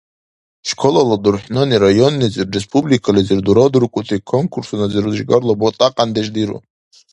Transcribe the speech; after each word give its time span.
Школала 0.69 1.15
дурхӀнани 1.23 1.75
районнизир, 1.85 2.47
республикализир 2.55 3.39
дурадуркӀути 3.45 4.17
конкурсуназир 4.31 5.05
жигарла 5.17 5.53
бутӀакьяндеш 5.61 6.27
диру. 6.35 6.57